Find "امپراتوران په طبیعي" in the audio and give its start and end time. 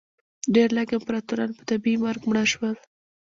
0.99-1.97